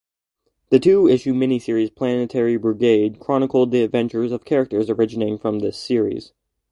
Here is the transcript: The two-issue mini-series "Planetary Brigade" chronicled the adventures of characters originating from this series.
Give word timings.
The 0.71 0.79
two-issue 0.79 1.31
mini-series 1.35 1.91
"Planetary 1.91 2.57
Brigade" 2.57 3.19
chronicled 3.19 3.69
the 3.69 3.83
adventures 3.83 4.31
of 4.31 4.45
characters 4.45 4.89
originating 4.89 5.37
from 5.37 5.59
this 5.59 5.77
series. 5.77 6.33